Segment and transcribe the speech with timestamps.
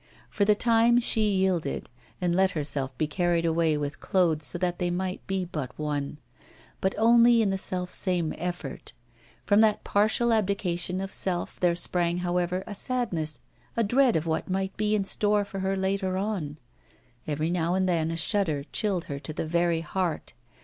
[0.31, 1.87] For the time she yielded,
[2.19, 6.17] and let herself be carried away with Claude, so that they might be but one
[6.81, 8.93] one only in the self same effort.
[9.45, 13.41] From that partial abdication of self there sprang, however, a sadness,
[13.77, 16.57] a dread of what might be in store for her later on.
[17.27, 20.33] Every now and then a shudder chilled her to the very heart.